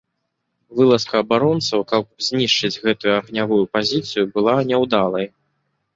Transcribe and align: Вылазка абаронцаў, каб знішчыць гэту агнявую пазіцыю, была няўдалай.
Вылазка 0.79 1.15
абаронцаў, 1.23 1.79
каб 1.93 2.03
знішчыць 2.27 2.73
гэту 2.83 3.13
агнявую 3.21 3.61
пазіцыю, 3.77 4.23
была 4.39 4.57
няўдалай. 4.71 5.25